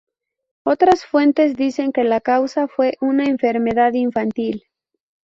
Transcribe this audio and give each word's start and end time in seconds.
Otras 0.65 1.05
fuentes 1.05 1.55
dicen 1.55 1.91
que 1.91 2.03
la 2.03 2.21
causa 2.21 2.67
fue 2.67 2.95
una 3.01 3.25
enfermedad 3.25 3.93
infantil. 3.93 4.63